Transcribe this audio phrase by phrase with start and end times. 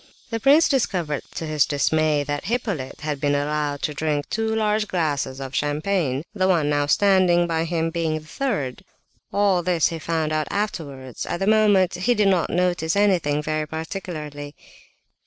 [0.31, 4.87] The prince discovered to his dismay that Hippolyte had been allowed to drink two large
[4.87, 8.83] glasses of champagne; the one now standing by him being the third.
[9.31, 13.67] All this he found out afterwards; at the moment he did not notice anything, very
[13.67, 14.55] particularly.